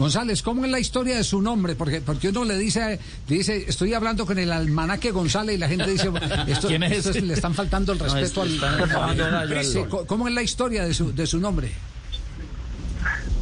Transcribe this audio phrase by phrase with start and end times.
[0.00, 1.74] González, ¿cómo es la historia de su nombre?
[1.74, 5.90] Porque, porque uno le dice, dice, estoy hablando con el almanaque González y la gente
[5.90, 6.10] dice,
[6.46, 9.34] esto, ¿Quién es esto le están faltando el respeto es- al...
[9.34, 11.70] al- Sí, ¿Cómo es la historia de su, de su nombre?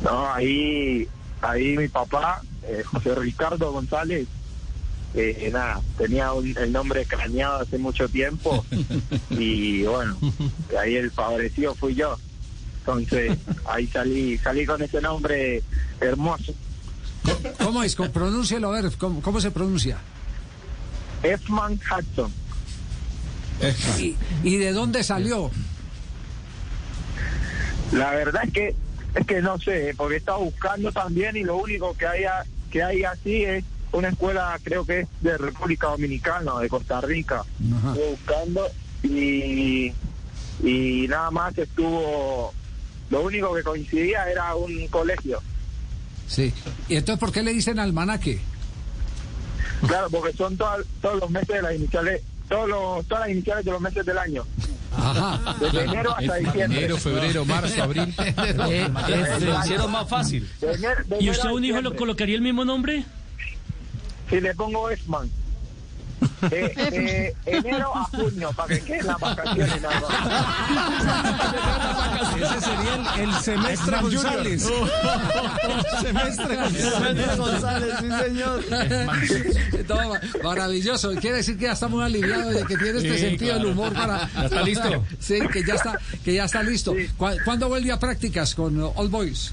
[0.03, 1.07] No, ahí,
[1.43, 4.27] ahí mi papá, eh, José Ricardo González,
[5.15, 8.65] eh, nada, tenía un- el nombre craneado hace mucho tiempo
[9.31, 10.19] y bueno,
[10.81, 12.19] ahí el favorecido fui yo.
[12.81, 15.63] Entonces ahí salí, salí con ese nombre
[16.01, 16.53] hermoso.
[17.63, 17.95] ¿Cómo es?
[17.95, 19.99] ¿Cómo- Pronúncialo, a ver, ¿cómo, cómo se pronuncia?
[21.23, 22.33] Efman Hudson.
[23.99, 25.51] ¿Y, y de dónde salió?
[27.93, 28.75] La verdad es que
[29.15, 32.25] es que no sé, porque estaba buscando también y lo único que hay
[32.71, 37.37] que hay así es una escuela, creo que es de República Dominicana de Costa Rica.
[37.79, 37.89] Ajá.
[37.93, 38.69] Estuve buscando
[39.03, 39.93] y
[40.63, 42.53] y nada más estuvo
[43.11, 45.41] lo único que coincidía era un colegio.
[46.29, 46.53] Sí.
[46.89, 48.39] ¿Y entonces por qué le dicen almanaque?
[49.87, 53.65] Claro, porque son todas- todos los meses de las iniciales, todos los, todas las iniciales
[53.65, 54.45] de los meses del año,
[54.97, 55.55] Ajá.
[55.61, 56.79] desde enero hasta diciembre.
[56.79, 58.15] Enero, febrero, marzo, abril.
[58.19, 58.35] Eh,
[58.89, 60.49] eh, lo hicieron más fácil.
[60.61, 63.05] De enero- de ¿Y usted a un hijo lo colocaría el mismo nombre?
[64.29, 65.31] Si le pongo Esman.
[66.43, 70.11] De, de enero a junio, para que queden las vacaciones nada más.
[72.39, 74.63] Ese sería el, el semestre González.
[76.03, 77.37] semestre González.
[77.37, 78.65] González, sí, señor.
[80.45, 81.13] Maravilloso.
[81.17, 83.71] Quiere decir que ya está muy aliviado de que tiene este Sí, sentido del claro.
[83.81, 84.31] humor para.
[84.35, 85.05] ¿Ya está listo?
[85.19, 86.95] Sí, que ya está, que ya está listo.
[87.17, 89.53] ¿Cu- ¿Cuándo vuelve a prácticas con All Boys?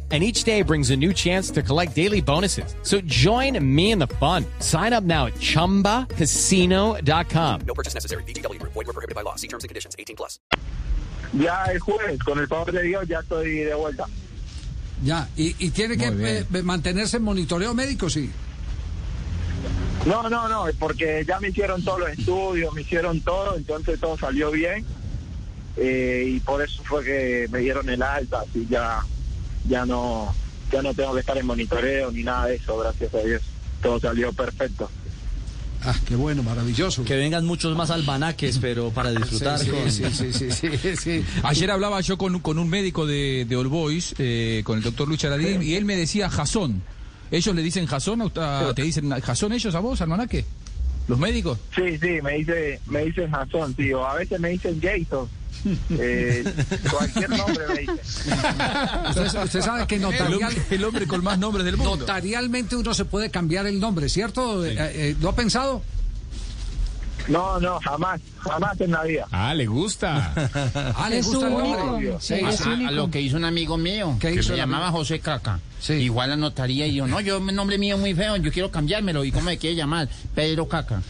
[0.11, 2.75] And each day brings a new chance to collect daily bonuses.
[2.83, 4.45] So join me in the fun.
[4.59, 7.61] Sign up now at chumbacasino.com.
[7.65, 8.23] No purchase necessary.
[8.23, 8.73] VGW Group.
[8.73, 9.35] Void were prohibited by law.
[9.37, 9.95] See terms and conditions.
[9.97, 10.37] 18 plus.
[11.33, 14.05] Ya el jueves, con el favor de Dios, ya estoy de vuelta.
[15.01, 15.29] Ya.
[15.37, 16.45] ¿Y, y tiene que bien.
[16.53, 18.09] eh, mantenerse en monitoreo médico?
[18.09, 18.29] Sí.
[20.05, 23.97] No, no, no, es porque ya me hicieron todos los estudios, me hicieron todo, entonces
[23.99, 24.83] todo salió bien.
[25.77, 29.01] eh, y por eso fue que me dieron el alta, así ya,
[29.67, 30.33] ya no,
[30.71, 33.41] ya no tengo que estar en monitoreo ni nada de eso, gracias a Dios.
[33.81, 34.89] Todo salió perfecto.
[35.83, 37.03] Ah, qué bueno, maravilloso.
[37.03, 39.91] Que vengan muchos más almanaques, pero para disfrutar Sí, con...
[39.91, 41.25] sí, sí, sí, sí, sí, sí.
[41.43, 44.83] Ayer hablaba yo con, un- con un médico de, de All Boys, eh, con el
[44.83, 46.83] doctor Lucha Aradín, y él me decía Jasón.
[47.31, 48.31] ¿Ellos le dicen Jasón?
[48.75, 50.45] ¿Te dicen Jasón ellos a vos, almanaque?
[51.07, 51.57] ¿Los médicos?
[51.75, 55.27] Sí, sí, me dice, me dicen Jason, tío, a veces me dicen Jason.
[55.91, 56.43] Eh,
[56.89, 57.93] cualquier nombre me.
[59.09, 61.97] Usted, usted sabe que El notarial, hombre, el hombre con más nombres del mundo.
[61.97, 64.65] notarialmente uno se puede cambiar el nombre, ¿cierto?
[64.65, 65.83] Eh, eh, ¿Lo ha pensado?
[67.27, 69.27] No, no, jamás, jamás en la vida.
[69.31, 70.33] Ah, le gusta.
[70.95, 72.13] Ah, ¿le gusta el nombre?
[72.19, 72.83] Sí, Sí, a, sí.
[72.85, 74.99] a- a lo que hizo un amigo mío, ¿Qué que se llamaba amigo?
[74.99, 75.59] José Caca.
[75.79, 75.93] Sí.
[75.93, 78.69] Igual la notaría y yo, no, yo, mi nombre mío es muy feo, yo quiero
[78.69, 79.23] cambiármelo.
[79.23, 80.07] ¿Y cómo me quiere llamar?
[80.35, 81.01] Pedro Caca.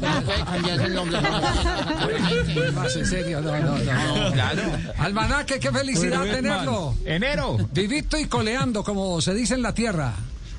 [0.00, 1.18] No puede cambiarse el nombre.
[1.20, 2.72] no.
[2.72, 4.32] Más en serio, no, no, no.
[4.32, 4.62] Claro.
[4.98, 6.94] Almanaque, qué felicidad tenerlo.
[7.04, 7.56] Enero.
[7.72, 10.12] Vivito y coleando, como se dice en la tierra.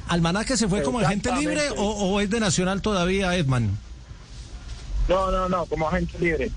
[0.07, 3.77] ¿Almanaque se fue como agente libre o, o es de Nacional todavía, Edman?
[5.07, 6.51] No, no, no, como agente libre.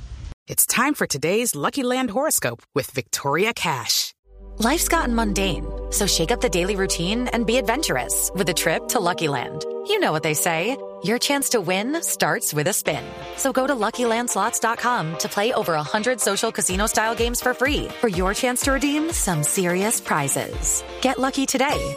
[0.47, 4.13] It's time for today's Lucky Land horoscope with Victoria Cash.
[4.59, 8.89] Life's gotten mundane, so shake up the daily routine and be adventurous with a trip
[8.89, 9.65] to Lucky Land.
[9.87, 13.05] You know what they say your chance to win starts with a spin.
[13.37, 18.09] So go to luckylandslots.com to play over 100 social casino style games for free for
[18.09, 20.83] your chance to redeem some serious prizes.
[21.03, 21.97] Get lucky today